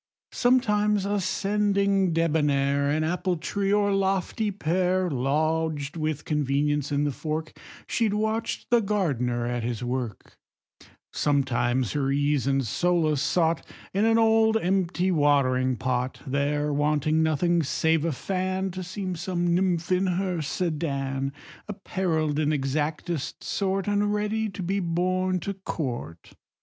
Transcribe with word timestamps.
Sometimes 0.33 1.05
ascending, 1.05 2.11
debonnair, 2.11 2.89
An 2.89 3.03
apple 3.03 3.37
tree, 3.37 3.71
or 3.71 3.93
lofty 3.93 4.49
pear, 4.49 5.11
Lodged 5.11 5.95
with 5.95 6.25
convenience 6.25 6.91
in 6.91 7.03
the 7.03 7.11
fork, 7.11 7.53
She 7.85 8.09
watch'd 8.09 8.65
the 8.71 8.79
gardener 8.81 9.45
at 9.45 9.61
his 9.61 9.83
work; 9.83 10.39
Sometimes 11.13 11.91
her 11.91 12.09
ease 12.11 12.47
and 12.47 12.65
solace 12.65 13.21
sought 13.21 13.63
In 13.93 14.05
an 14.05 14.17
old 14.17 14.57
empty 14.57 15.11
watering 15.11 15.75
pot: 15.75 16.19
There, 16.25 16.73
wanting 16.73 17.21
nothing 17.21 17.61
save 17.61 18.03
a 18.03 18.11
fan, 18.11 18.71
To 18.71 18.81
seem 18.81 19.15
some 19.15 19.53
nymph 19.53 19.91
in 19.91 20.07
her 20.07 20.41
sedan 20.41 21.31
Apparell'd 21.69 22.39
in 22.39 22.51
exactest 22.51 23.43
sort, 23.43 23.87
And 23.87 24.11
ready 24.11 24.49
to 24.49 24.63
be 24.63 24.79
borne 24.79 25.39
to 25.41 25.53
court. 25.53 26.31